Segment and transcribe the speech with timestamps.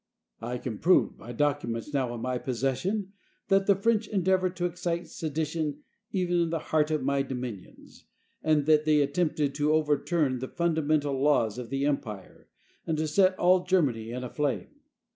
[0.41, 3.13] I can prove, by documents now in my pos session,
[3.49, 8.05] that the French endeavored to excite sedition even in the heart of my dominions;
[8.41, 12.49] that they attempted to overturn the fundamental laws of the Empire,
[12.87, 14.71] and to set all Germany in a flame.